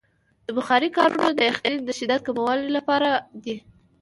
[0.45, 3.09] د بخارۍ کارونه د یخنۍ د شدت کمولو لپاره
[3.43, 3.55] دی.